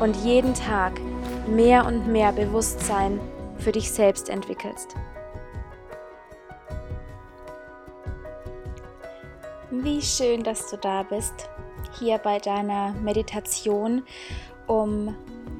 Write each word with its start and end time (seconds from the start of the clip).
und 0.00 0.16
jeden 0.16 0.54
Tag 0.54 1.00
mehr 1.46 1.86
und 1.86 2.06
mehr 2.06 2.32
Bewusstsein 2.32 3.20
für 3.58 3.72
dich 3.72 3.90
selbst 3.90 4.28
entwickelst. 4.28 4.94
Wie 9.70 10.00
schön, 10.00 10.42
dass 10.42 10.70
du 10.70 10.76
da 10.76 11.02
bist, 11.02 11.48
hier 11.98 12.18
bei 12.18 12.38
deiner 12.38 12.92
Meditation, 12.92 14.02
um 14.66 15.14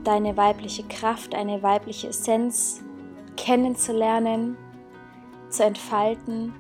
deine 0.05 0.37
weibliche 0.37 0.85
Kraft, 0.85 1.35
eine 1.35 1.63
weibliche 1.63 2.09
Essenz 2.09 2.83
kennenzulernen, 3.37 4.57
zu 5.51 5.65
entfalten 5.65 6.53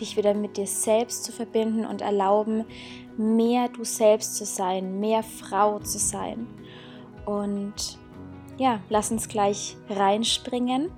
dich 0.00 0.16
wieder 0.16 0.34
mit 0.34 0.56
dir 0.56 0.66
selbst 0.66 1.24
zu 1.24 1.32
verbinden 1.32 1.84
und 1.84 2.02
erlauben, 2.02 2.64
mehr 3.16 3.68
du 3.68 3.84
selbst 3.84 4.36
zu 4.36 4.44
sein, 4.44 5.00
mehr 5.00 5.22
Frau 5.22 5.78
zu 5.78 5.98
sein. 5.98 6.46
Und 7.26 7.98
ja, 8.58 8.80
lass 8.88 9.10
uns 9.10 9.28
gleich 9.28 9.76
reinspringen. 9.88 10.90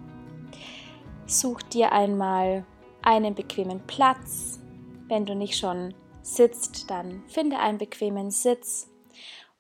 Such 1.27 1.63
dir 1.63 1.93
einmal 1.93 2.65
einen 3.03 3.35
bequemen 3.35 3.87
Platz. 3.87 4.61
Wenn 5.09 5.27
du 5.27 5.35
nicht 5.35 5.59
schon 5.59 5.95
sitzt, 6.23 6.91
dann 6.91 7.23
finde 7.29 7.59
einen 7.59 7.79
bequemen 7.79 8.31
Sitz. 8.31 8.89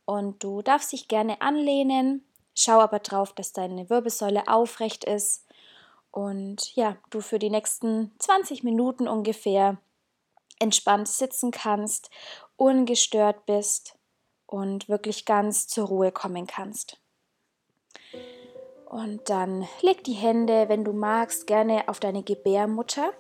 Und 0.05 0.42
du 0.42 0.62
darfst 0.62 0.92
dich 0.92 1.09
gerne 1.09 1.41
anlehnen. 1.41 2.25
Schau 2.55 2.81
aber 2.81 3.00
drauf, 3.00 3.33
dass 3.33 3.53
deine 3.53 3.91
Wirbelsäule 3.91 4.48
aufrecht 4.48 5.05
ist 5.05 5.47
und 6.17 6.75
ja, 6.75 6.97
du 7.11 7.20
für 7.20 7.39
die 7.39 7.50
nächsten 7.50 8.11
20 8.20 8.62
Minuten 8.62 9.06
ungefähr 9.06 9.77
entspannt 10.59 11.09
sitzen 11.09 11.50
kannst, 11.50 12.09
ungestört 12.56 13.44
bist 13.44 13.98
und 14.47 14.89
wirklich 14.89 15.25
ganz 15.25 15.66
zur 15.66 15.89
Ruhe 15.89 16.12
kommen 16.12 16.47
kannst. 16.47 16.98
Und 18.86 19.28
dann 19.28 19.66
leg 19.83 20.05
die 20.05 20.12
Hände, 20.12 20.69
wenn 20.69 20.84
du 20.84 20.92
magst, 20.92 21.47
gerne 21.47 21.88
auf 21.88 21.98
deine 21.98 22.22
Gebärmutter. 22.22 23.12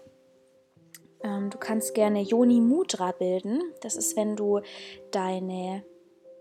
Ähm, 1.22 1.50
du 1.50 1.58
kannst 1.58 1.94
gerne 1.94 2.20
Yoni 2.22 2.60
Mudra 2.60 3.12
bilden. 3.12 3.60
Das 3.80 3.96
ist, 3.96 4.16
wenn 4.16 4.36
du 4.36 4.60
deine 5.10 5.84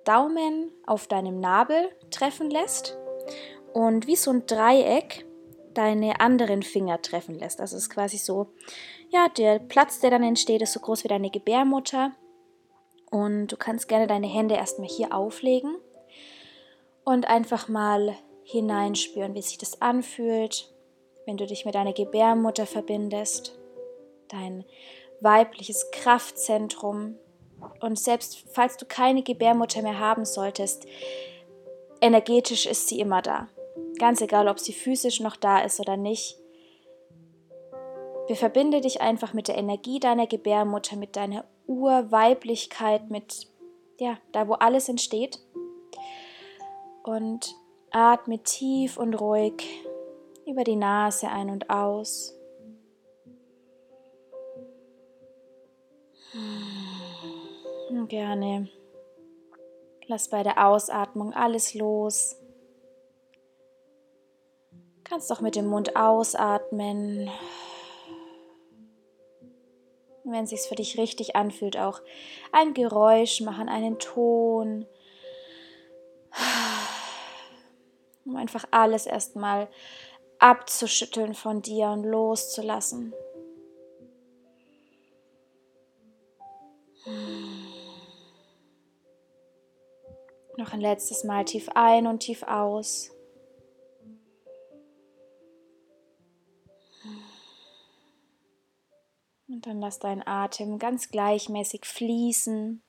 Daumen 0.04 0.72
auf 0.86 1.08
deinem 1.08 1.40
Nabel 1.40 1.90
treffen 2.12 2.52
lässt 2.52 2.98
und 3.74 4.08
wie 4.08 4.16
so 4.16 4.32
ein 4.32 4.46
Dreieck 4.46 5.26
deine 5.74 6.20
anderen 6.22 6.64
Finger 6.64 7.02
treffen 7.02 7.36
lässt. 7.36 7.60
Also 7.60 7.76
es 7.76 7.84
ist 7.84 7.90
quasi 7.90 8.18
so, 8.18 8.54
ja, 9.10 9.28
der 9.30 9.60
Platz, 9.60 10.00
der 10.00 10.12
dann 10.12 10.24
entsteht, 10.24 10.62
ist 10.62 10.74
so 10.74 10.80
groß 10.80 11.04
wie 11.04 11.10
deine 11.10 11.30
Gebärmutter. 11.30 12.12
Und 13.16 13.48
du 13.48 13.56
kannst 13.56 13.88
gerne 13.88 14.08
deine 14.08 14.28
Hände 14.28 14.56
erstmal 14.56 14.90
hier 14.90 15.16
auflegen 15.16 15.78
und 17.06 17.30
einfach 17.30 17.70
mal 17.70 18.14
hineinspüren, 18.44 19.36
wie 19.36 19.42
sich 19.42 19.58
das 19.58 19.82
anfühlt, 19.82 20.70
wenn 21.26 21.38
du 21.38 21.46
dich 21.46 21.64
mit 21.64 21.76
deiner 21.76 21.94
Gebärmutter 21.94 22.66
verbindest, 22.66 23.58
dein 24.28 24.66
weibliches 25.22 25.92
Kraftzentrum. 25.92 27.16
Und 27.80 27.98
selbst 27.98 28.44
falls 28.52 28.76
du 28.76 28.86
keine 28.86 29.24
Gebärmutter 29.24 29.82
mehr 29.82 29.98
haben 29.98 30.26
solltest, 30.26 30.86
energetisch 32.02 32.66
ist 32.66 32.90
sie 32.90 33.00
immer 33.00 33.22
da. 33.22 33.48
Ganz 33.98 34.20
egal, 34.20 34.50
ob 34.50 34.60
sie 34.60 34.74
physisch 34.74 35.22
noch 35.22 35.38
da 35.38 35.60
ist 35.60 35.80
oder 35.80 35.96
nicht. 35.96 36.38
Wir 38.28 38.36
verbinde 38.36 38.82
dich 38.82 39.02
einfach 39.02 39.34
mit 39.34 39.48
der 39.48 39.58
Energie 39.58 40.00
deiner 40.00 40.26
Gebärmutter, 40.26 40.96
mit 40.96 41.16
deiner 41.16 41.46
Urweiblichkeit, 41.68 43.10
mit 43.10 43.48
ja, 44.00 44.18
da 44.32 44.48
wo 44.48 44.54
alles 44.54 44.90
entsteht. 44.90 45.40
Und 47.04 47.56
atme 47.92 48.40
tief 48.40 48.98
und 48.98 49.14
ruhig 49.14 49.64
über 50.46 50.64
die 50.64 50.76
Nase 50.76 51.30
ein 51.30 51.50
und 51.50 51.70
aus. 51.70 52.36
Gerne. 58.08 58.70
Lass 60.08 60.30
bei 60.30 60.44
der 60.44 60.68
Ausatmung 60.68 61.34
alles 61.34 61.74
los. 61.74 62.36
Kannst 65.04 65.32
auch 65.32 65.42
mit 65.42 65.56
dem 65.56 65.68
Mund 65.68 65.96
ausatmen. 65.96 67.30
Wenn 70.28 70.46
es 70.46 70.50
sich 70.50 70.62
für 70.62 70.74
dich 70.74 70.98
richtig 70.98 71.36
anfühlt, 71.36 71.78
auch 71.78 72.02
ein 72.52 72.74
Geräusch 72.74 73.42
machen, 73.42 73.70
einen 73.70 74.00
Ton. 74.00 74.88
Um 78.26 78.38
einfach 78.38 78.66
alles 78.72 79.06
erstmal 79.06 79.68
abzuschütteln 80.40 81.36
von 81.36 81.62
dir 81.62 81.90
und 81.90 82.04
loszulassen. 82.04 83.14
Noch 90.58 90.74
ein 90.74 90.82
letztes 90.82 91.24
Mal 91.24 91.46
tief 91.46 91.70
ein 91.76 92.08
und 92.08 92.22
tief 92.22 92.42
aus. 92.42 93.15
Und 99.56 99.68
dann 99.68 99.80
lass 99.80 100.00
deinen 100.00 100.22
Atem 100.28 100.80
ganz 100.80 101.10
gleichmäßig 101.12 101.86
fließen. 101.86 102.82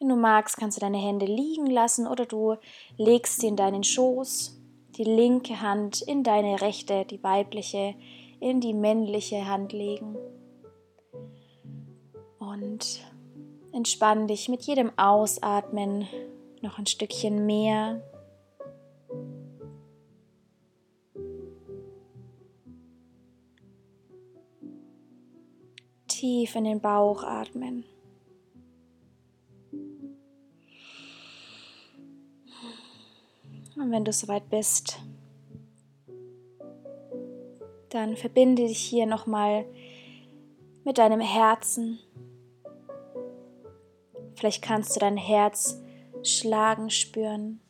Wenn 0.00 0.08
du 0.08 0.16
magst, 0.16 0.56
kannst 0.56 0.76
du 0.76 0.80
deine 0.80 0.98
Hände 0.98 1.26
liegen 1.26 1.66
lassen 1.66 2.08
oder 2.08 2.26
du 2.26 2.56
legst 2.96 3.40
sie 3.40 3.46
in 3.46 3.54
deinen 3.54 3.84
Schoß, 3.84 4.60
die 4.96 5.04
linke 5.04 5.60
Hand 5.60 6.02
in 6.02 6.24
deine 6.24 6.60
rechte, 6.60 7.04
die 7.04 7.22
weibliche 7.22 7.94
in 8.40 8.60
die 8.60 8.74
männliche 8.74 9.46
Hand 9.46 9.72
legen. 9.72 10.16
Und 12.40 13.00
entspann 13.72 14.26
dich 14.26 14.48
mit 14.48 14.64
jedem 14.64 14.90
Ausatmen 14.98 16.08
noch 16.62 16.80
ein 16.80 16.86
Stückchen 16.86 17.46
mehr 17.46 18.02
tief 26.22 26.54
in 26.54 26.62
den 26.62 26.80
Bauch 26.80 27.24
atmen. 27.24 27.82
Und 33.74 33.90
wenn 33.90 34.04
du 34.04 34.12
soweit 34.12 34.48
bist, 34.48 35.00
dann 37.88 38.16
verbinde 38.16 38.68
dich 38.68 38.78
hier 38.78 39.06
nochmal 39.06 39.64
mit 40.84 40.98
deinem 40.98 41.18
Herzen. 41.18 41.98
Vielleicht 44.36 44.62
kannst 44.62 44.94
du 44.94 45.00
dein 45.00 45.16
Herz 45.16 45.82
schlagen 46.22 46.90
spüren. 46.90 47.60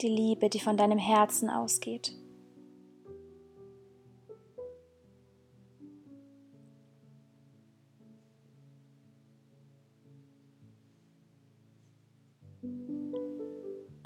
Die 0.00 0.08
Liebe, 0.08 0.48
die 0.48 0.60
von 0.60 0.76
deinem 0.76 0.98
Herzen 0.98 1.50
ausgeht. 1.50 2.21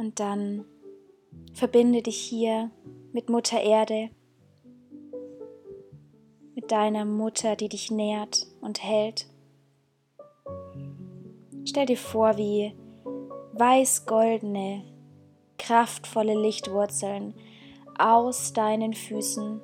Und 0.06 0.20
dann 0.20 0.64
verbinde 1.52 2.00
dich 2.00 2.16
hier 2.16 2.70
mit 3.12 3.28
Mutter 3.28 3.60
Erde, 3.60 4.10
mit 6.54 6.70
deiner 6.70 7.04
Mutter, 7.04 7.56
die 7.56 7.68
dich 7.68 7.90
nährt 7.90 8.46
und 8.60 8.84
hält. 8.84 9.26
Stell 11.64 11.86
dir 11.86 11.96
vor, 11.96 12.36
wie 12.36 12.72
weiß-goldene, 13.54 14.84
kraftvolle 15.58 16.40
Lichtwurzeln 16.40 17.34
aus 17.98 18.52
deinen 18.52 18.94
Füßen 18.94 19.60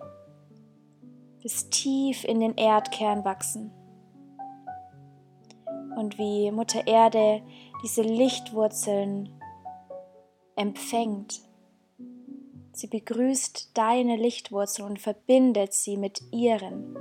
bis 1.40 1.70
tief 1.70 2.24
in 2.24 2.40
den 2.40 2.56
Erdkern 2.56 3.24
wachsen. 3.24 3.70
Und 5.96 6.18
wie 6.18 6.50
Mutter 6.50 6.88
Erde 6.88 7.42
diese 7.84 8.02
Lichtwurzeln 8.02 9.38
empfängt. 10.56 11.40
Sie 12.72 12.86
begrüßt 12.86 13.70
deine 13.74 14.16
Lichtwurzel 14.16 14.84
und 14.84 14.98
verbindet 14.98 15.74
sie 15.74 15.96
mit 15.96 16.20
ihren 16.32 16.96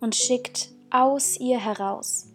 und 0.00 0.14
schickt 0.14 0.70
aus 0.90 1.38
ihr 1.38 1.58
heraus 1.58 2.32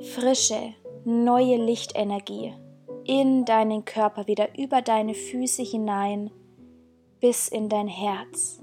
frische, 0.00 0.74
neue 1.04 1.56
Lichtenergie 1.56 2.54
in 3.04 3.44
deinen 3.44 3.84
Körper 3.84 4.26
wieder 4.26 4.58
über 4.58 4.82
deine 4.82 5.14
Füße 5.14 5.62
hinein 5.62 6.30
bis 7.20 7.48
in 7.48 7.68
dein 7.68 7.88
Herz. 7.88 8.60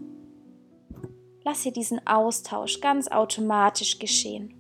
Lass 1.43 1.61
hier 1.61 1.73
diesen 1.73 2.05
Austausch 2.07 2.79
ganz 2.79 3.07
automatisch 3.09 3.99
geschehen. 3.99 4.53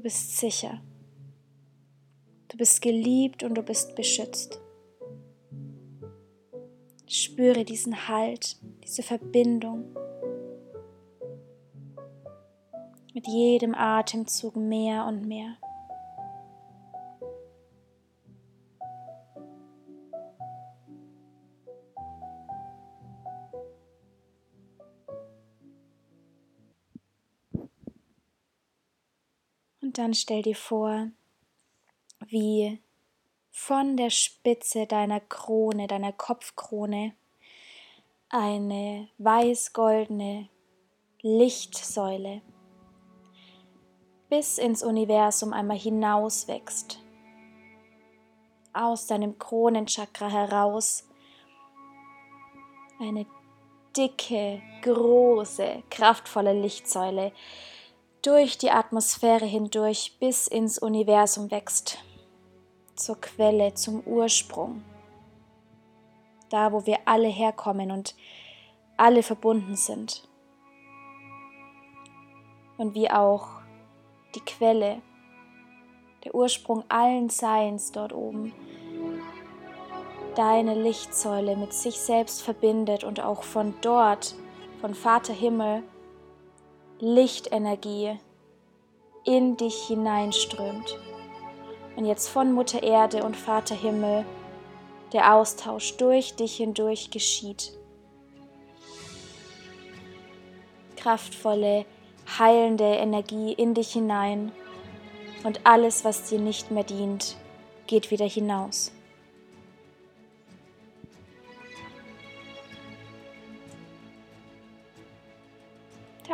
Du 0.00 0.04
bist 0.04 0.38
sicher. 0.38 0.80
Du 2.48 2.56
bist 2.56 2.80
geliebt 2.80 3.42
und 3.42 3.54
du 3.54 3.62
bist 3.62 3.94
beschützt. 3.96 4.58
Spüre 7.06 7.66
diesen 7.66 8.08
Halt, 8.08 8.56
diese 8.82 9.02
Verbindung. 9.02 9.94
Mit 13.12 13.26
jedem 13.28 13.74
Atemzug 13.74 14.56
mehr 14.56 15.04
und 15.04 15.28
mehr. 15.28 15.58
Und 29.90 29.98
dann 29.98 30.14
stell 30.14 30.42
dir 30.42 30.54
vor, 30.54 31.08
wie 32.28 32.80
von 33.50 33.96
der 33.96 34.10
Spitze 34.10 34.86
deiner 34.86 35.18
Krone, 35.18 35.88
deiner 35.88 36.12
Kopfkrone, 36.12 37.12
eine 38.28 39.08
weiß-goldene 39.18 40.48
Lichtsäule 41.22 42.40
bis 44.28 44.58
ins 44.58 44.84
Universum 44.84 45.52
einmal 45.52 45.76
hinaus 45.76 46.46
wächst. 46.46 47.00
Aus 48.72 49.08
deinem 49.08 49.40
Kronenchakra 49.40 50.28
heraus 50.28 51.08
eine 53.00 53.26
dicke, 53.96 54.62
große, 54.82 55.82
kraftvolle 55.90 56.52
Lichtsäule, 56.52 57.32
durch 58.22 58.58
die 58.58 58.70
Atmosphäre 58.70 59.46
hindurch 59.46 60.16
bis 60.20 60.46
ins 60.46 60.78
Universum 60.78 61.50
wächst, 61.50 61.98
zur 62.94 63.18
Quelle, 63.20 63.74
zum 63.74 64.00
Ursprung, 64.00 64.84
da 66.50 66.72
wo 66.72 66.84
wir 66.84 66.98
alle 67.06 67.28
herkommen 67.28 67.90
und 67.90 68.14
alle 68.96 69.22
verbunden 69.22 69.74
sind. 69.74 70.28
Und 72.76 72.94
wie 72.94 73.10
auch 73.10 73.48
die 74.34 74.40
Quelle, 74.40 75.00
der 76.24 76.34
Ursprung 76.34 76.84
allen 76.88 77.30
Seins 77.30 77.92
dort 77.92 78.12
oben, 78.12 78.52
deine 80.34 80.74
Lichtsäule 80.74 81.56
mit 81.56 81.72
sich 81.72 81.98
selbst 81.98 82.42
verbindet 82.42 83.02
und 83.02 83.20
auch 83.20 83.42
von 83.42 83.74
dort, 83.80 84.34
von 84.80 84.94
Vater 84.94 85.32
Himmel, 85.32 85.82
Lichtenergie 87.00 88.18
in 89.24 89.56
dich 89.56 89.86
hineinströmt. 89.86 90.98
Und 91.96 92.04
jetzt 92.04 92.28
von 92.28 92.52
Mutter 92.52 92.82
Erde 92.82 93.24
und 93.24 93.36
Vater 93.36 93.74
Himmel 93.74 94.24
der 95.12 95.34
Austausch 95.34 95.96
durch 95.96 96.36
dich 96.36 96.56
hindurch 96.56 97.10
geschieht. 97.10 97.72
Kraftvolle, 100.96 101.86
heilende 102.38 102.84
Energie 102.84 103.52
in 103.54 103.74
dich 103.74 103.92
hinein 103.92 104.52
und 105.42 105.60
alles, 105.64 106.04
was 106.04 106.28
dir 106.28 106.38
nicht 106.38 106.70
mehr 106.70 106.84
dient, 106.84 107.36
geht 107.86 108.10
wieder 108.10 108.26
hinaus. 108.26 108.92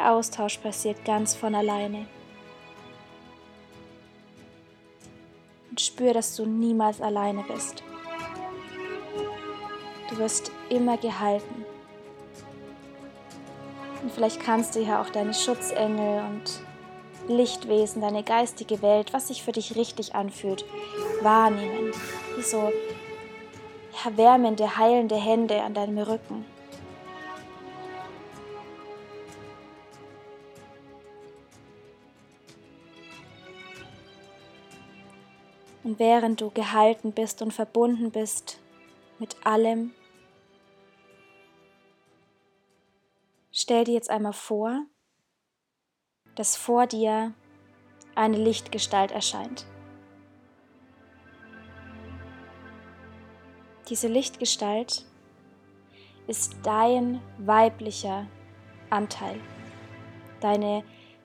Austausch 0.06 0.58
passiert 0.58 1.04
ganz 1.04 1.34
von 1.34 1.54
alleine. 1.54 2.06
Und 5.70 5.80
spür, 5.80 6.14
dass 6.14 6.36
du 6.36 6.46
niemals 6.46 7.00
alleine 7.00 7.42
bist. 7.42 7.82
Du 10.08 10.18
wirst 10.18 10.52
immer 10.70 10.96
gehalten. 10.96 11.64
Und 14.02 14.12
vielleicht 14.12 14.40
kannst 14.40 14.76
du 14.76 14.80
ja 14.80 15.02
auch 15.02 15.10
deine 15.10 15.34
Schutzengel 15.34 16.22
und 16.24 16.60
Lichtwesen, 17.28 18.02
deine 18.02 18.22
geistige 18.22 18.82
Welt, 18.82 19.12
was 19.12 19.28
sich 19.28 19.42
für 19.42 19.52
dich 19.52 19.74
richtig 19.74 20.14
anfühlt, 20.14 20.64
wahrnehmen. 21.22 21.92
Wie 22.36 22.42
so 22.42 22.72
ja, 24.04 24.16
wärmende, 24.16 24.76
heilende 24.76 25.16
Hände 25.16 25.60
an 25.62 25.74
deinem 25.74 25.98
Rücken. 25.98 26.44
Und 35.86 36.00
während 36.00 36.40
du 36.40 36.50
gehalten 36.50 37.12
bist 37.12 37.42
und 37.42 37.52
verbunden 37.52 38.10
bist 38.10 38.58
mit 39.20 39.46
allem, 39.46 39.94
stell 43.52 43.84
dir 43.84 43.94
jetzt 43.94 44.10
einmal 44.10 44.32
vor, 44.32 44.84
dass 46.34 46.56
vor 46.56 46.88
dir 46.88 47.34
eine 48.16 48.36
Lichtgestalt 48.36 49.12
erscheint. 49.12 49.64
Diese 53.88 54.08
Lichtgestalt 54.08 55.06
ist 56.26 56.56
dein 56.64 57.22
weiblicher 57.38 58.26
Anteil, 58.90 59.38
deine 60.40 60.82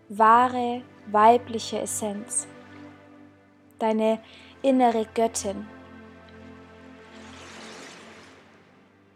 wahre 0.07 0.83
weibliche 1.07 1.79
Essenz, 1.79 2.45
deine 3.79 4.21
innere 4.61 5.05
Göttin, 5.13 5.67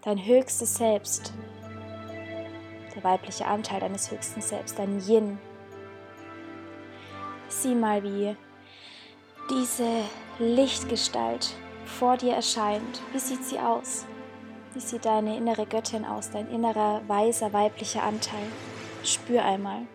dein 0.04 0.24
höchstes 0.26 0.76
Selbst, 0.76 1.34
der 2.96 3.04
weibliche 3.04 3.46
Anteil 3.46 3.80
deines 3.80 4.10
höchsten 4.12 4.42
Selbst, 4.42 4.80
dein 4.80 5.00
Yin. 5.08 5.38
Sieh 7.48 7.76
mal, 7.76 8.04
wie 8.04 8.36
diese 9.50 10.04
Lichtgestalt 10.40 11.54
vor 11.86 12.18
dir 12.18 12.34
erscheint. 12.34 13.02
Wie 13.12 13.20
sieht 13.20 13.44
sie 13.44 13.60
aus? 13.60 14.06
Wie 14.74 14.80
sieht 14.80 15.06
deine 15.06 15.38
innere 15.38 15.66
Göttin 15.66 16.04
aus, 16.04 16.32
dein 16.32 16.50
innerer 16.50 17.02
weiser 17.08 17.54
weiblicher 17.54 18.04
Anteil? 18.04 18.48
Spür 19.04 19.44
einmal. 19.44 19.86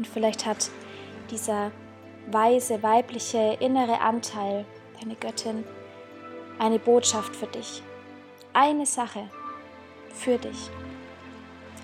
Und 0.00 0.06
vielleicht 0.06 0.46
hat 0.46 0.70
dieser 1.30 1.72
weise, 2.30 2.82
weibliche, 2.82 3.58
innere 3.60 4.00
Anteil, 4.00 4.64
deine 4.98 5.14
Göttin, 5.14 5.62
eine 6.58 6.78
Botschaft 6.78 7.36
für 7.36 7.46
dich. 7.48 7.82
Eine 8.54 8.86
Sache 8.86 9.28
für 10.14 10.38
dich. 10.38 10.70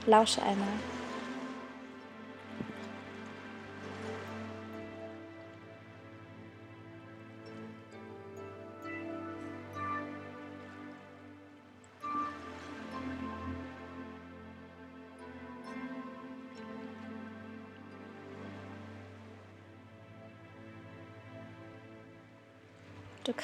Lausche 0.07 0.41
einmal. 0.41 0.96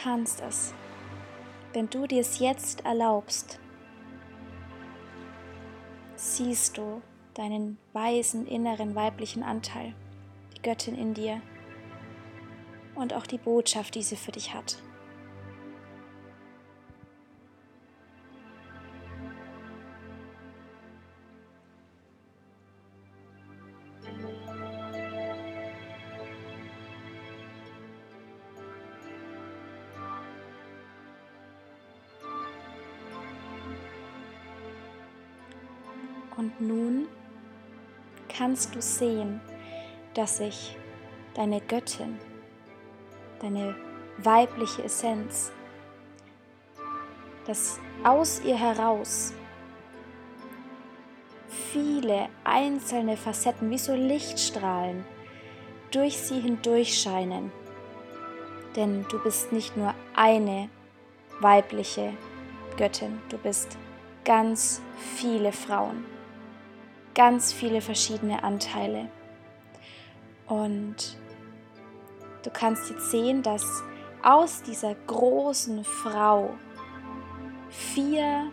Kannst 0.02 0.40
es, 0.40 0.74
wenn 1.72 1.88
du 1.88 2.06
dir 2.06 2.20
es 2.20 2.38
jetzt 2.38 2.84
erlaubst. 2.84 3.60
Siehst 6.16 6.76
du 6.76 7.02
deinen 7.34 7.78
weisen 7.92 8.46
inneren 8.46 8.94
weiblichen 8.94 9.42
Anteil, 9.42 9.94
die 10.56 10.62
Göttin 10.62 10.96
in 10.96 11.14
dir 11.14 11.40
und 12.94 13.14
auch 13.14 13.26
die 13.26 13.38
Botschaft, 13.38 13.94
die 13.94 14.02
sie 14.02 14.16
für 14.16 14.32
dich 14.32 14.54
hat. 14.54 14.78
Kannst 38.42 38.74
du 38.74 38.82
sehen, 38.82 39.40
dass 40.14 40.38
sich 40.38 40.76
deine 41.34 41.60
Göttin, 41.60 42.18
deine 43.40 43.76
weibliche 44.18 44.82
Essenz, 44.82 45.52
dass 47.46 47.78
aus 48.02 48.42
ihr 48.44 48.56
heraus 48.56 49.32
viele 51.70 52.28
einzelne 52.42 53.16
Facetten 53.16 53.70
wie 53.70 53.78
so 53.78 53.94
Lichtstrahlen 53.94 55.04
durch 55.92 56.18
sie 56.18 56.40
hindurch 56.40 57.00
scheinen. 57.00 57.52
Denn 58.74 59.06
du 59.08 59.22
bist 59.22 59.52
nicht 59.52 59.76
nur 59.76 59.94
eine 60.16 60.68
weibliche 61.38 62.12
Göttin, 62.76 63.20
du 63.28 63.38
bist 63.38 63.78
ganz 64.24 64.82
viele 65.16 65.52
Frauen 65.52 66.04
ganz 67.14 67.52
viele 67.52 67.80
verschiedene 67.80 68.42
Anteile. 68.42 69.08
Und 70.46 71.16
du 72.42 72.50
kannst 72.50 72.90
jetzt 72.90 73.10
sehen, 73.10 73.42
dass 73.42 73.82
aus 74.22 74.62
dieser 74.62 74.94
großen 74.94 75.84
Frau 75.84 76.50
vier 77.70 78.50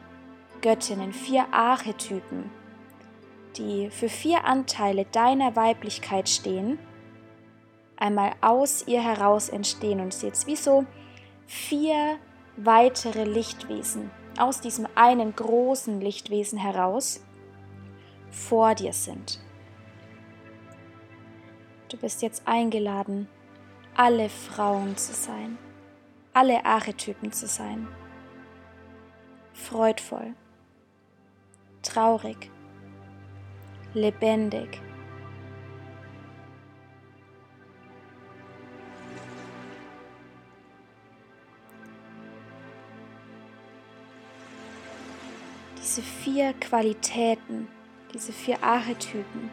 Göttinnen, 0.62 1.14
vier 1.14 1.54
Archetypen, 1.54 2.50
die 3.58 3.90
für 3.90 4.10
vier 4.10 4.46
Anteile 4.46 5.06
deiner 5.06 5.56
Weiblichkeit 5.56 6.30
stehen, 6.30 6.80
einmal 7.98 8.32
aus 8.42 8.88
ihr 8.88 9.02
heraus 9.02 9.50
entstehen. 9.50 10.00
Und 10.00 10.20
jetzt 10.22 10.48
wie 10.48 10.56
so 10.56 10.86
vier 11.46 12.18
weitere 12.58 13.24
Lichtwesen 13.24 14.12
aus 14.38 14.62
diesem 14.62 14.88
einen 14.96 15.36
großen 15.36 16.00
Lichtwesen 16.02 16.58
heraus 16.58 17.22
vor 18.32 18.76
dir 18.76 18.94
sind. 18.94 19.40
Du 21.90 21.98
bist 21.98 22.22
jetzt 22.22 22.48
eingeladen, 22.48 23.28
alle 23.96 24.30
Frauen 24.30 24.96
zu 24.96 25.14
sein, 25.14 25.58
alle 26.34 26.64
Archetypen 26.64 27.32
zu 27.32 27.48
sein. 27.48 27.88
Freudvoll, 29.54 30.36
traurig, 31.82 32.52
lebendig. 33.94 34.80
Diese 45.78 46.04
vier 46.04 46.54
Qualitäten 46.54 47.68
diese 48.14 48.34
vier 48.34 48.64
Archetypen 48.64 49.52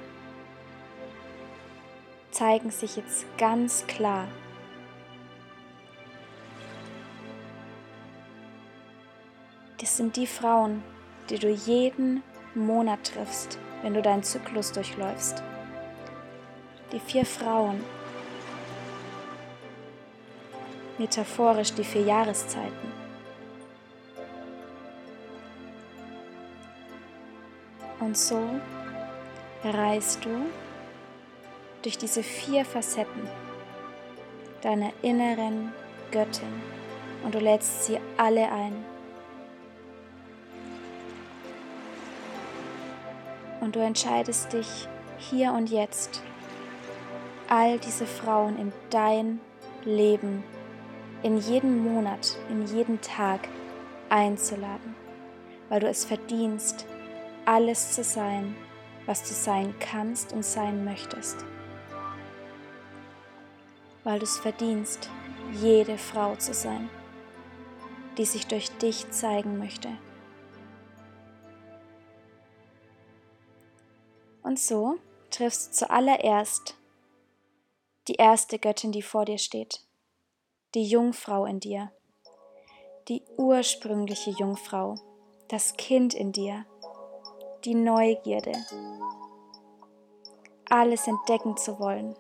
zeigen 2.31 2.71
sich 2.71 2.97
jetzt 2.97 3.27
ganz 3.39 3.87
klar. 3.87 4.29
Das 9.81 9.97
sind 9.97 10.17
die 10.17 10.27
Frauen, 10.27 10.83
die 11.29 11.39
du 11.39 11.49
jeden 11.49 12.23
Monat 12.55 13.13
triffst, 13.13 13.59
wenn 13.83 13.95
du 13.95 14.03
deinen 14.03 14.23
Zyklus 14.23 14.73
durchläufst. 14.73 15.43
Die 16.93 17.01
vier 17.01 17.27
Frauen, 17.27 17.85
metaphorisch 20.99 21.75
die 21.75 21.85
vier 21.85 22.03
Jahreszeiten. 22.03 22.96
Und 28.07 28.17
so 28.17 28.41
reist 29.65 30.25
du 30.25 30.31
durch 31.83 31.99
diese 31.99 32.23
vier 32.23 32.65
Facetten 32.65 33.29
deiner 34.63 34.93
inneren 35.03 35.73
Göttin 36.13 36.63
und 37.25 37.35
du 37.35 37.41
lädst 37.41 37.87
sie 37.87 37.99
alle 38.17 38.49
ein. 38.53 38.85
Und 43.61 43.75
du 43.75 43.81
entscheidest 43.81 44.53
dich 44.53 44.87
hier 45.19 45.51
und 45.51 45.69
jetzt, 45.69 46.23
all 47.49 47.77
diese 47.81 48.07
Frauen 48.07 48.57
in 48.57 48.73
dein 48.91 49.41
Leben, 49.85 50.45
in 51.25 51.39
jeden 51.39 51.83
Monat, 51.83 52.37
in 52.51 52.67
jeden 52.67 53.01
Tag 53.01 53.49
einzuladen, 54.11 54.95
weil 55.69 55.81
du 55.81 55.89
es 55.89 56.05
verdienst, 56.05 56.87
alles 57.47 57.93
zu 57.93 58.05
sein, 58.05 58.57
was 59.07 59.23
du 59.23 59.33
sein 59.33 59.75
kannst 59.79 60.33
und 60.33 60.45
sein 60.45 60.85
möchtest. 60.85 61.45
Weil 64.05 64.19
du 64.19 64.25
es 64.25 64.39
verdienst, 64.39 65.09
jede 65.53 65.97
Frau 65.97 66.37
zu 66.37 66.53
sein, 66.53 66.91
die 68.19 68.25
sich 68.25 68.47
durch 68.47 68.71
dich 68.79 69.11
zeigen 69.11 69.59
möchte. 69.59 69.89
Und 74.43 74.59
so 74.59 74.99
triffst 75.31 75.69
du 75.69 75.87
zuallererst 75.87 76.77
die 78.09 78.15
erste 78.15 78.59
Göttin, 78.59 78.93
die 78.93 79.03
vor 79.03 79.25
dir 79.25 79.39
steht, 79.39 79.81
die 80.75 80.85
Jungfrau 80.85 81.47
in 81.47 81.61
dir, 81.61 81.93
die 83.09 83.23
ursprüngliche 83.37 84.31
Jungfrau, 84.31 84.97
das 85.49 85.77
Kind 85.77 86.15
in 86.15 86.33
dir, 86.33 86.65
die 87.67 87.75
Neugierde, 87.75 88.53
alles 90.71 91.09
entdecken 91.09 91.57
zu 91.57 91.81
wollen, 91.81 92.15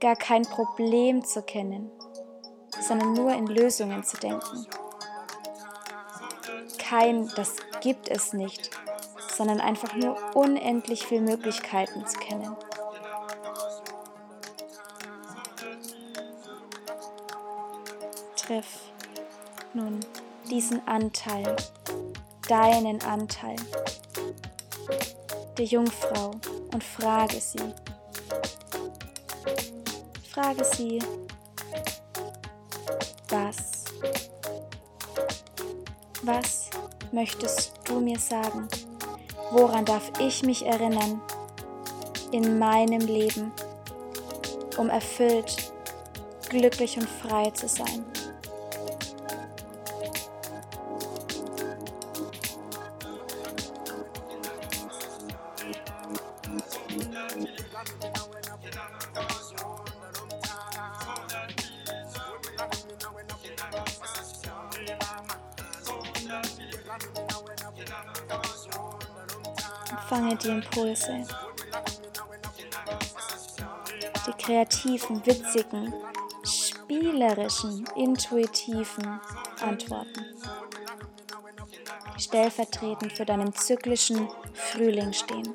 gar 0.00 0.16
kein 0.16 0.42
Problem 0.42 1.22
zu 1.22 1.42
kennen, 1.42 1.90
sondern 2.80 3.12
nur 3.12 3.30
in 3.32 3.46
Lösungen 3.46 4.02
zu 4.04 4.16
denken. 4.16 4.66
Kein, 6.78 7.28
das 7.36 7.56
gibt 7.82 8.08
es 8.08 8.32
nicht, 8.32 8.70
sondern 9.34 9.60
einfach 9.60 9.94
nur 9.94 10.16
unendlich 10.34 11.06
viele 11.06 11.20
Möglichkeiten 11.20 12.06
zu 12.06 12.18
kennen. 12.20 12.56
Triff 18.34 18.80
nun 19.74 20.00
diesen 20.48 20.86
Anteil 20.88 21.54
deinen 22.48 23.02
Anteil 23.02 23.56
der 25.56 25.64
Jungfrau 25.64 26.32
und 26.72 26.84
frage 26.84 27.40
sie. 27.40 27.72
Frage 30.30 30.64
sie, 30.64 30.98
was? 33.30 33.84
Was 36.22 36.70
möchtest 37.12 37.72
du 37.84 38.00
mir 38.00 38.18
sagen? 38.18 38.68
Woran 39.52 39.84
darf 39.84 40.10
ich 40.18 40.42
mich 40.42 40.66
erinnern 40.66 41.20
in 42.32 42.58
meinem 42.58 43.00
Leben, 43.00 43.52
um 44.76 44.90
erfüllt, 44.90 45.72
glücklich 46.50 46.98
und 46.98 47.08
frei 47.08 47.50
zu 47.50 47.68
sein? 47.68 48.04
Empfange 69.90 70.36
die 70.36 70.48
Impulse, 70.48 71.24
die 74.26 74.42
kreativen, 74.42 75.24
witzigen, 75.24 75.92
spielerischen, 76.44 77.84
intuitiven 77.96 79.20
Antworten, 79.60 80.24
die 82.16 82.20
stellvertretend 82.20 83.12
für 83.12 83.24
deinen 83.24 83.54
zyklischen 83.54 84.28
Frühling 84.52 85.12
stehen. 85.12 85.54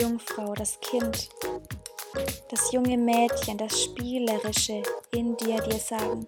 Jungfrau, 0.00 0.54
das 0.54 0.80
Kind, 0.80 1.28
das 2.48 2.72
junge 2.72 2.96
Mädchen, 2.96 3.58
das 3.58 3.82
Spielerische 3.82 4.82
in 5.10 5.36
dir 5.36 5.60
dir 5.60 5.78
sagen. 5.78 6.24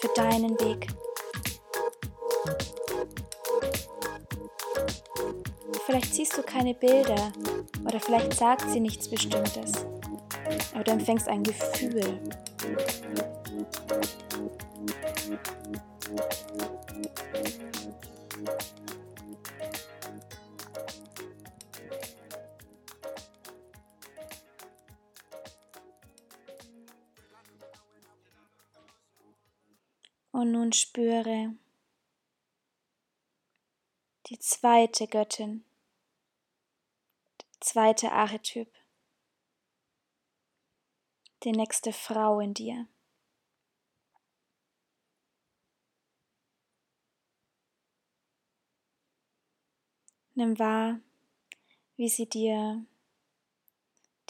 Für 0.00 0.08
deinen 0.16 0.58
Weg. 0.60 0.86
Vielleicht 5.84 6.14
siehst 6.14 6.38
du 6.38 6.42
keine 6.42 6.72
Bilder 6.72 7.32
oder 7.84 8.00
vielleicht 8.00 8.32
sagt 8.34 8.70
sie 8.70 8.80
nichts 8.80 9.08
Bestimmtes, 9.08 9.72
aber 10.72 10.84
du 10.84 10.92
empfängst 10.92 11.28
ein 11.28 11.42
Gefühl. 11.42 12.18
Und 30.72 30.76
spüre. 30.76 31.54
Die 34.28 34.38
zweite 34.38 35.06
Göttin, 35.06 35.66
der 37.38 37.60
zweite 37.60 38.10
Archetyp, 38.10 38.72
die 41.42 41.52
nächste 41.52 41.92
Frau 41.92 42.40
in 42.40 42.54
dir. 42.54 42.88
Nimm 50.32 50.58
wahr, 50.58 51.00
wie 51.96 52.08
sie 52.08 52.30
dir 52.30 52.86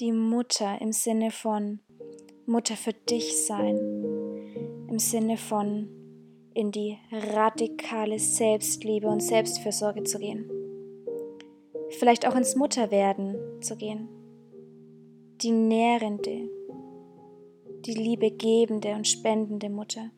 die 0.01 0.11
Mutter 0.11 0.81
im 0.81 0.91
Sinne 0.91 1.31
von 1.31 1.79
Mutter 2.47 2.77
für 2.77 2.95
dich 2.95 3.47
sein, 3.47 3.77
im 4.89 4.99
Sinne 4.99 5.37
von 5.37 6.02
in 6.55 6.71
die 6.71 6.99
radikale 7.11 8.19
Selbstliebe 8.19 9.09
und 9.09 9.21
Selbstfürsorge 9.21 10.05
zu 10.05 10.19
gehen. 10.19 10.51
Vielleicht 11.99 12.27
auch 12.27 12.35
ins 12.35 12.57
Mutterwerden 12.57 13.37
zu 13.61 13.77
gehen. 13.77 14.09
Die 15.43 15.51
nährende, 15.51 16.49
die 17.85 17.95
liebegebende 17.95 18.95
und 18.95 19.07
spendende 19.07 19.69
Mutter. 19.69 20.11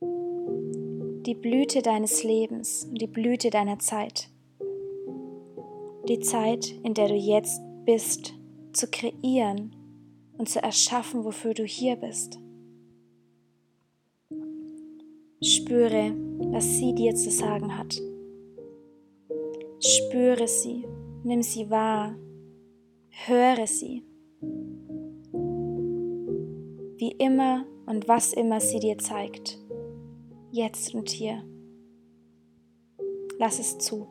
Die 0.00 1.34
Blüte 1.34 1.82
deines 1.82 2.24
Lebens 2.24 2.84
und 2.84 3.00
die 3.00 3.06
Blüte 3.06 3.50
deiner 3.50 3.78
Zeit. 3.78 4.28
Die 6.08 6.18
Zeit, 6.18 6.74
in 6.82 6.94
der 6.94 7.08
du 7.08 7.14
jetzt 7.14 7.62
bist, 7.84 8.34
zu 8.72 8.88
kreieren 8.88 9.76
und 10.36 10.48
zu 10.48 10.62
erschaffen, 10.62 11.24
wofür 11.24 11.54
du 11.54 11.64
hier 11.64 11.96
bist. 11.96 12.41
Spüre, 15.44 16.14
was 16.52 16.76
sie 16.76 16.94
dir 16.94 17.16
zu 17.16 17.28
sagen 17.28 17.76
hat. 17.76 18.00
Spüre 19.80 20.46
sie, 20.46 20.86
nimm 21.24 21.42
sie 21.42 21.68
wahr, 21.68 22.14
höre 23.10 23.66
sie. 23.66 24.04
Wie 26.96 27.10
immer 27.18 27.66
und 27.86 28.06
was 28.06 28.32
immer 28.32 28.60
sie 28.60 28.78
dir 28.78 28.98
zeigt, 28.98 29.58
jetzt 30.52 30.94
und 30.94 31.10
hier. 31.10 31.42
Lass 33.40 33.58
es 33.58 33.78
zu. 33.78 34.06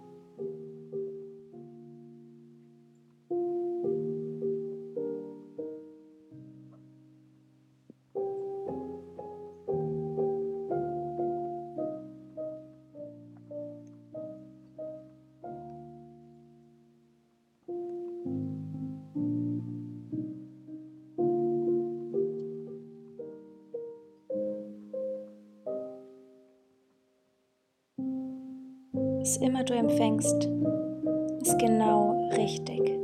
Was 29.21 29.38
immer 29.38 29.63
du 29.63 29.75
empfängst, 29.75 30.49
ist 31.41 31.60
genau 31.60 32.27
richtig. 32.36 33.00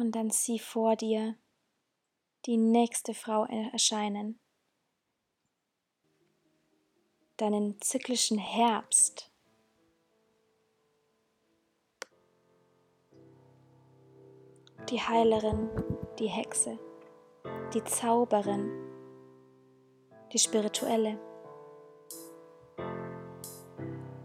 Und 0.00 0.16
dann 0.16 0.30
sieh 0.30 0.58
vor 0.58 0.96
dir 0.96 1.36
die 2.46 2.56
nächste 2.56 3.14
Frau 3.14 3.44
erscheinen, 3.44 4.40
deinen 7.36 7.80
zyklischen 7.80 8.38
Herbst. 8.38 9.29
Die 14.90 15.00
Heilerin, 15.00 15.70
die 16.18 16.26
Hexe, 16.26 16.76
die 17.72 17.84
Zauberin, 17.84 18.72
die 20.32 20.38
Spirituelle. 20.40 21.16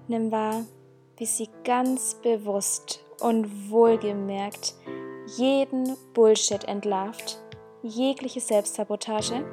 Nimm 0.07 0.31
wahr, 0.31 0.65
wie 1.17 1.27
sie 1.27 1.49
ganz 1.63 2.15
bewusst 2.15 3.03
und 3.21 3.69
wohlgemerkt 3.69 4.73
jeden 5.37 5.95
Bullshit 6.15 6.63
entlarvt, 6.63 7.39
jegliche 7.83 8.39
Selbstsabotage, 8.39 9.45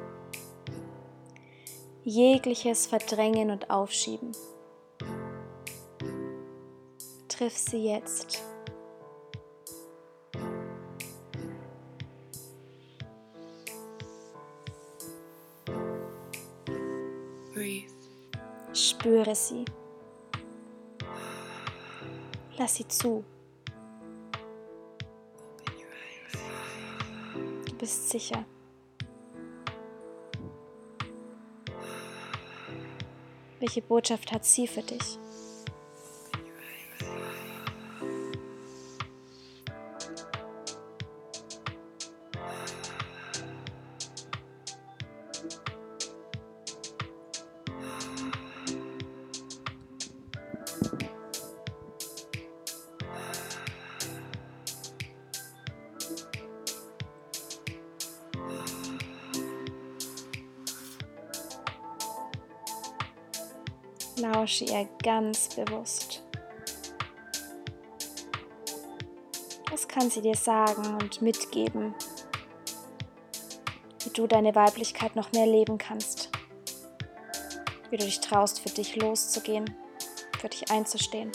jegliches 2.03 2.87
Verdrängen 2.87 3.51
und 3.51 3.69
Aufschieben. 3.69 4.31
Triff 7.27 7.55
sie 7.55 7.85
jetzt. 7.85 8.52
Spüre 19.03 19.35
sie. 19.35 19.65
Lass 22.57 22.75
sie 22.75 22.87
zu. 22.87 23.25
Du 27.65 27.75
bist 27.77 28.11
sicher. 28.11 28.45
Welche 33.59 33.81
Botschaft 33.81 34.31
hat 34.31 34.45
sie 34.45 34.67
für 34.67 34.83
dich? 34.83 35.19
Lausche 64.23 64.63
ihr 64.63 64.87
ganz 65.03 65.49
bewusst. 65.49 66.23
Was 69.69 69.85
kann 69.85 70.09
sie 70.09 70.21
dir 70.21 70.37
sagen 70.37 70.97
und 71.01 71.21
mitgeben, 71.21 71.93
wie 74.01 74.09
du 74.11 74.25
deine 74.25 74.55
Weiblichkeit 74.55 75.17
noch 75.17 75.33
mehr 75.33 75.45
leben 75.45 75.77
kannst? 75.77 76.29
Wie 77.89 77.97
du 77.97 78.05
dich 78.05 78.21
traust, 78.21 78.61
für 78.61 78.69
dich 78.69 78.95
loszugehen, 78.95 79.75
für 80.39 80.47
dich 80.47 80.71
einzustehen. 80.71 81.29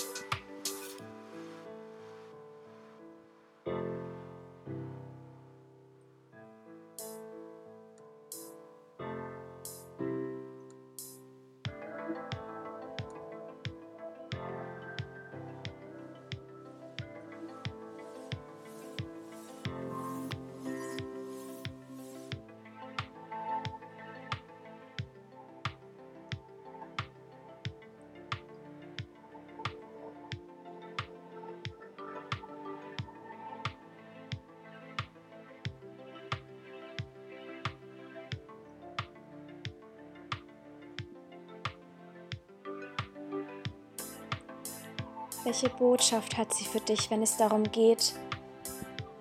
Welche 45.49 45.71
Botschaft 45.71 46.37
hat 46.37 46.53
sie 46.53 46.67
für 46.67 46.79
dich, 46.79 47.11
wenn 47.11 47.23
es 47.23 47.39
darum 47.39 47.63
geht, 47.63 48.13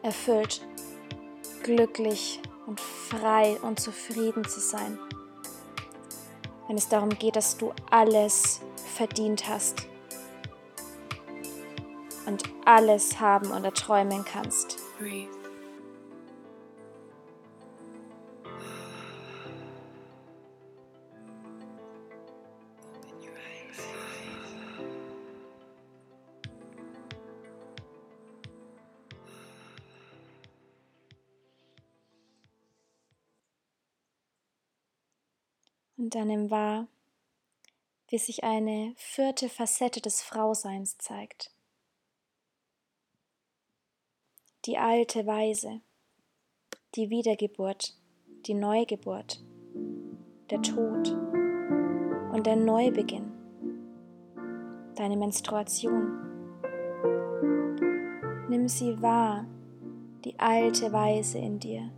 erfüllt, 0.04 0.62
glücklich 1.64 2.42
und 2.66 2.82
frei 2.82 3.58
und 3.62 3.80
zufrieden 3.80 4.44
zu 4.44 4.60
sein? 4.60 5.00
Wenn 6.68 6.76
es 6.76 6.90
darum 6.90 7.12
geht, 7.12 7.38
dass 7.38 7.56
du 7.56 7.72
alles 7.90 8.60
verdient 8.98 9.48
hast 9.48 9.88
und 12.26 12.44
alles 12.66 13.22
haben 13.22 13.50
und 13.52 13.64
erträumen 13.64 14.26
kannst. 14.26 14.80
Breathe. 15.00 15.37
Und 36.08 36.26
nimm 36.26 36.50
wahr, 36.50 36.88
wie 38.08 38.18
sich 38.18 38.46
eine 38.46 38.94
vierte 38.96 39.50
Facette 39.50 40.00
des 40.00 40.22
Frauseins 40.22 40.98
zeigt. 40.98 41.52
Die 44.64 44.78
alte 44.78 45.26
Weise, 45.26 45.82
die 46.96 47.10
Wiedergeburt, 47.10 47.94
die 48.46 48.54
Neugeburt, 48.54 49.44
der 50.50 50.62
Tod 50.62 51.12
und 52.32 52.46
der 52.46 52.56
Neubeginn, 52.56 53.30
deine 54.96 55.18
Menstruation. 55.18 56.24
Nimm 58.48 58.70
sie 58.70 59.02
wahr, 59.02 59.46
die 60.24 60.40
alte 60.40 60.94
Weise 60.94 61.40
in 61.40 61.60
dir. 61.60 61.92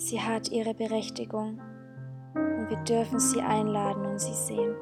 Sie 0.00 0.18
hat 0.18 0.50
ihre 0.50 0.72
Berechtigung 0.72 1.60
und 2.34 2.70
wir 2.70 2.78
dürfen 2.88 3.20
sie 3.20 3.42
einladen 3.42 4.06
und 4.06 4.18
sie 4.18 4.32
sehen. 4.32 4.74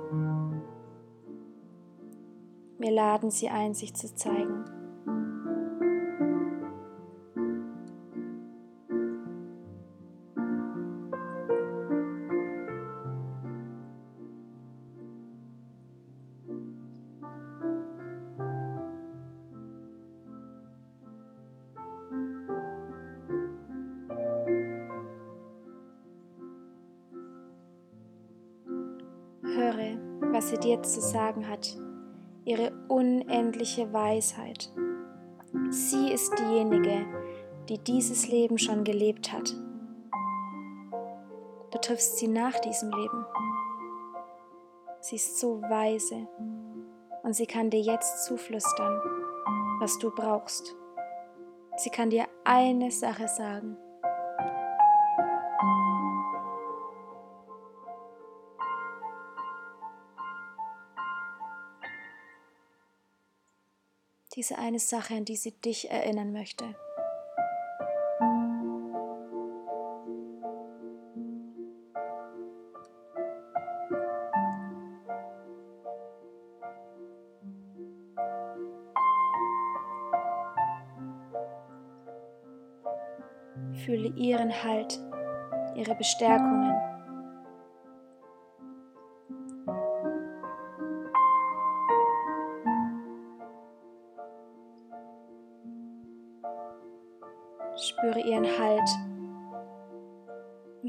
Wir 2.78 2.92
laden 2.92 3.28
sie 3.32 3.48
ein, 3.48 3.74
sich 3.74 3.94
zu 3.94 4.14
zeigen. 4.14 4.64
Sie 30.48 30.58
dir 30.58 30.82
zu 30.82 31.00
sagen 31.00 31.48
hat, 31.48 31.76
ihre 32.44 32.72
unendliche 32.88 33.92
Weisheit. 33.92 34.72
Sie 35.70 36.10
ist 36.10 36.32
diejenige, 36.38 37.04
die 37.68 37.78
dieses 37.78 38.28
Leben 38.28 38.58
schon 38.58 38.84
gelebt 38.84 39.32
hat. 39.32 39.54
Du 41.70 41.78
triffst 41.78 42.16
sie 42.16 42.28
nach 42.28 42.58
diesem 42.60 42.90
Leben. 42.90 43.26
Sie 45.00 45.16
ist 45.16 45.38
so 45.38 45.60
weise 45.62 46.26
und 47.22 47.34
sie 47.34 47.46
kann 47.46 47.68
dir 47.68 47.80
jetzt 47.80 48.24
zuflüstern, 48.24 49.00
was 49.80 49.98
du 49.98 50.10
brauchst. 50.10 50.74
Sie 51.76 51.90
kann 51.90 52.10
dir 52.10 52.24
eine 52.44 52.90
Sache 52.90 53.28
sagen. 53.28 53.76
Diese 64.38 64.56
eine 64.56 64.78
Sache, 64.78 65.14
an 65.14 65.24
die 65.24 65.34
sie 65.34 65.50
dich 65.50 65.90
erinnern 65.90 66.32
möchte. 66.32 66.64
Fühle 83.84 84.12
ihren 84.14 84.52
Halt, 84.62 85.00
ihre 85.74 85.96
Bestärkungen. 85.96 86.87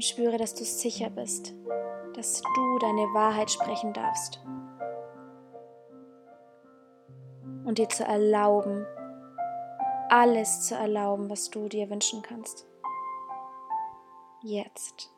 Und 0.00 0.04
spüre, 0.04 0.38
dass 0.38 0.54
du 0.54 0.64
sicher 0.64 1.10
bist, 1.10 1.52
dass 2.14 2.40
du 2.40 2.78
deine 2.78 3.02
Wahrheit 3.12 3.50
sprechen 3.50 3.92
darfst. 3.92 4.40
Und 7.66 7.76
dir 7.76 7.86
zu 7.90 8.04
erlauben, 8.04 8.86
alles 10.08 10.62
zu 10.62 10.74
erlauben, 10.74 11.28
was 11.28 11.50
du 11.50 11.68
dir 11.68 11.90
wünschen 11.90 12.22
kannst. 12.22 12.66
Jetzt. 14.42 15.10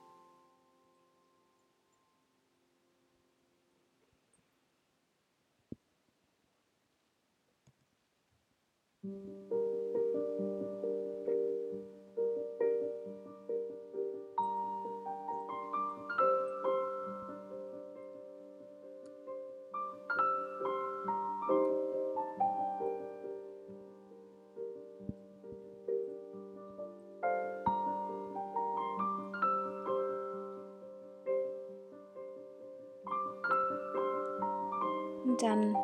Dann 35.42 35.76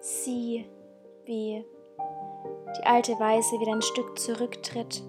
sieh, 0.00 0.66
wie 1.24 1.64
die 2.76 2.86
alte 2.86 3.18
Weise 3.18 3.58
wieder 3.60 3.72
ein 3.72 3.82
Stück 3.82 4.18
zurücktritt 4.18 5.02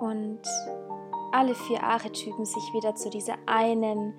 und 0.00 0.40
alle 1.32 1.54
vier 1.54 1.82
Archetypen 1.82 2.44
sich 2.44 2.72
wieder 2.72 2.94
zu 2.94 3.10
dieser 3.10 3.36
einen 3.46 4.14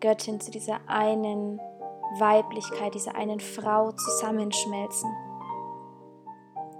Göttin, 0.00 0.40
zu 0.40 0.50
dieser 0.50 0.80
einen 0.86 1.58
Weiblichkeit, 2.18 2.94
dieser 2.94 3.14
einen 3.14 3.40
Frau 3.40 3.92
zusammenschmelzen, 3.92 5.10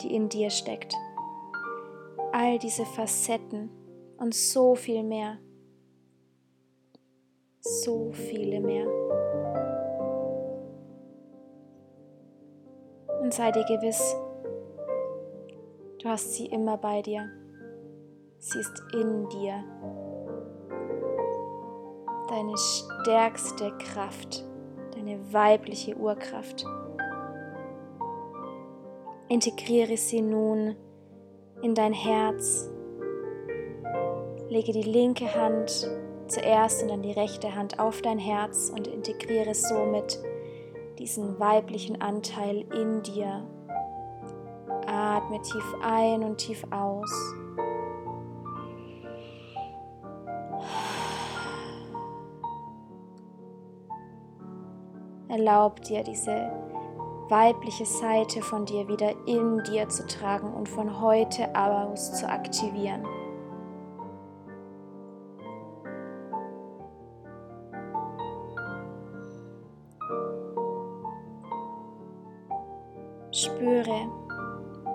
die 0.02 0.14
in 0.14 0.28
dir 0.28 0.50
steckt. 0.50 0.94
All 2.32 2.58
diese 2.58 2.86
Facetten 2.86 3.70
und 4.18 4.34
so 4.34 4.74
viel 4.74 5.02
mehr. 5.02 5.38
So 7.60 8.12
viele 8.12 8.60
mehr. 8.60 8.99
Und 13.30 13.34
sei 13.34 13.52
dir 13.52 13.62
gewiss, 13.62 14.16
du 16.02 16.08
hast 16.08 16.32
sie 16.32 16.46
immer 16.46 16.76
bei 16.76 17.00
dir. 17.00 17.30
Sie 18.38 18.58
ist 18.58 18.82
in 18.92 19.28
dir. 19.28 19.62
Deine 22.28 22.56
stärkste 22.58 23.70
Kraft, 23.78 24.44
deine 24.96 25.32
weibliche 25.32 25.96
Urkraft. 25.96 26.64
Integriere 29.28 29.96
sie 29.96 30.22
nun 30.22 30.74
in 31.62 31.76
dein 31.76 31.92
Herz. 31.92 32.68
Lege 34.48 34.72
die 34.72 34.82
linke 34.82 35.32
Hand 35.36 35.88
zuerst 36.26 36.82
und 36.82 36.88
dann 36.88 37.02
die 37.02 37.12
rechte 37.12 37.54
Hand 37.54 37.78
auf 37.78 38.02
dein 38.02 38.18
Herz 38.18 38.72
und 38.74 38.88
integriere 38.88 39.54
somit 39.54 40.20
diesen 41.00 41.40
weiblichen 41.40 42.00
Anteil 42.02 42.66
in 42.74 43.02
dir. 43.02 43.42
Atme 44.86 45.40
tief 45.40 45.74
ein 45.82 46.22
und 46.22 46.36
tief 46.36 46.62
aus. 46.70 47.10
Erlaub 55.28 55.80
dir 55.82 56.02
diese 56.02 56.52
weibliche 57.28 57.86
Seite 57.86 58.42
von 58.42 58.66
dir 58.66 58.86
wieder 58.88 59.14
in 59.26 59.62
dir 59.62 59.88
zu 59.88 60.06
tragen 60.06 60.52
und 60.52 60.68
von 60.68 61.00
heute 61.00 61.48
aus 61.54 62.12
zu 62.18 62.28
aktivieren. 62.28 63.06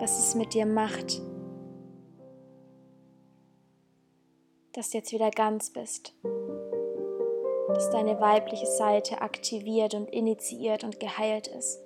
Was 0.06 0.20
es 0.20 0.36
mit 0.36 0.54
dir 0.54 0.68
macht, 0.68 1.20
dass 4.74 4.92
du 4.92 5.00
jetzt 5.00 5.12
wieder 5.12 5.32
ganz 5.32 5.74
bist, 5.74 6.14
dass 7.70 7.90
deine 7.90 8.20
weibliche 8.20 8.68
Seite 8.68 9.24
aktiviert 9.24 9.96
und 9.96 10.08
initiiert 10.08 10.84
und 10.84 11.00
geheilt 11.00 11.48
ist. 11.48 11.80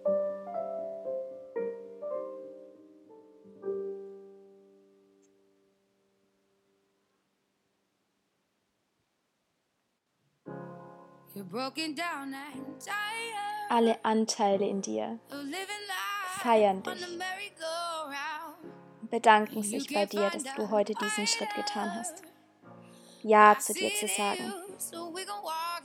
Alle 13.69 14.03
Anteile 14.03 14.67
in 14.67 14.81
dir 14.81 15.19
feiern 16.41 16.83
dich 16.83 17.05
und 19.01 19.11
bedanken 19.11 19.63
sich 19.63 19.93
bei 19.93 20.05
dir, 20.05 20.29
dass 20.29 20.43
du 20.55 20.69
heute 20.69 20.93
diesen 20.93 21.27
Schritt 21.27 21.53
getan 21.55 21.93
hast. 21.95 22.21
Ja 23.23 23.57
zu 23.59 23.73
dir 23.73 23.91
zu 23.95 24.07
sagen. 24.07 24.53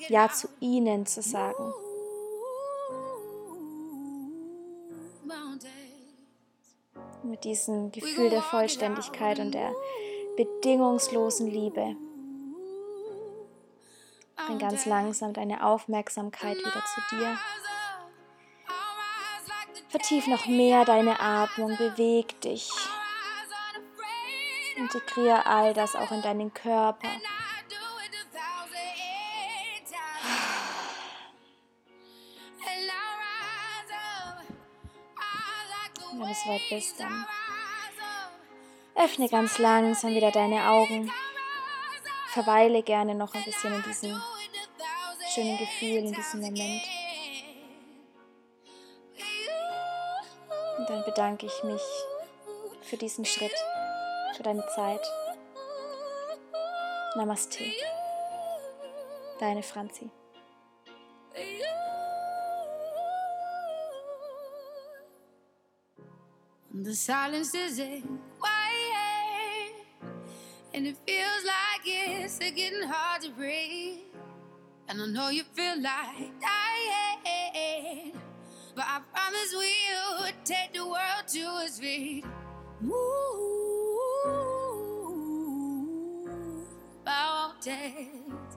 Ja 0.08 0.28
zu 0.30 0.48
ihnen 0.60 1.06
zu 1.06 1.22
sagen. 1.22 1.72
Mit 7.22 7.44
diesem 7.44 7.90
Gefühl 7.90 8.30
der 8.30 8.42
Vollständigkeit 8.42 9.38
und 9.40 9.52
der 9.52 9.72
bedingungslosen 10.36 11.46
Liebe. 11.46 11.96
Bring 14.46 14.58
ganz 14.58 14.84
langsam 14.84 15.32
deine 15.32 15.64
Aufmerksamkeit 15.64 16.58
wieder 16.58 16.82
zu 16.94 17.16
dir. 17.16 17.38
Vertief 19.94 20.26
noch 20.26 20.46
mehr 20.46 20.85
deine 20.85 21.20
Atmung, 21.20 21.76
beweg 21.76 22.40
dich. 22.40 22.68
Integriere 24.74 25.46
all 25.46 25.72
das 25.72 25.94
auch 25.94 26.11
in 26.11 26.20
deinen 26.20 26.52
Körper. 26.52 27.07
Wenn 36.11 36.18
du 36.18 36.35
soweit 36.35 36.62
bist, 36.68 36.98
dann 36.98 37.24
öffne 38.96 39.28
ganz 39.28 39.59
langsam 39.59 40.11
wieder 40.11 40.33
deine 40.33 40.70
Augen. 40.70 41.12
Verweile 42.30 42.83
gerne 42.83 43.14
noch 43.14 43.33
ein 43.33 43.44
bisschen 43.44 43.72
in 43.72 43.83
diesem 43.85 44.20
schönen 45.33 45.57
Gefühl, 45.57 45.98
in 45.98 46.12
diesem 46.12 46.40
Moment. 46.40 46.83
Dann 50.94 51.04
bedanke 51.04 51.46
ich 51.46 51.64
mich 51.64 51.83
für 52.83 52.96
diesen 52.96 53.24
Schritt, 53.24 53.50
für 54.37 54.44
deine 54.44 54.64
Zeit. 54.76 55.00
Namaste. 57.16 57.64
Deine 59.40 59.64
Franzi. 59.64 60.09
The 66.72 66.94
silence 66.94 67.54
is 67.57 67.80
quiet, 68.38 69.72
and 70.74 70.87
it 70.87 70.96
feels 71.04 71.44
like 71.44 71.83
it's 71.85 72.38
getting 72.38 72.88
hard 72.88 73.22
to 73.22 73.30
breathe. 73.30 73.98
And 74.87 75.02
I 75.02 75.07
know 75.07 75.28
you 75.30 75.42
feel 75.54 75.74
like 75.83 76.30
dying, 76.40 77.03
but 78.74 78.84
I 78.87 79.00
promise 79.12 79.54
we'll 79.54 80.32
take 80.44 80.72
the 80.72 80.84
world 80.84 81.28
to 81.28 81.64
its 81.64 81.78
feet. 81.78 82.24
Move 82.80 82.94
mountains, 87.04 88.56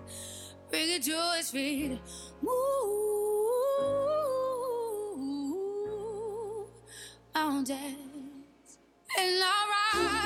bring 0.70 0.90
it 0.90 1.04
to 1.04 1.34
its 1.38 1.52
feet. 1.52 2.00
Move 2.42 2.52
mountains, 7.34 8.80
and 9.20 9.44
I 9.44 10.17